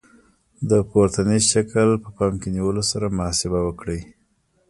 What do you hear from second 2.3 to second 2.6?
کې